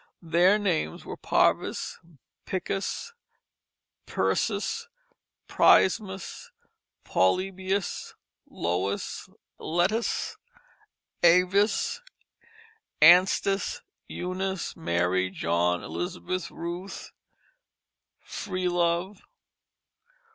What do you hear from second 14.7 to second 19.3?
Mary, John, Elizabeth, Ruth, Freelove.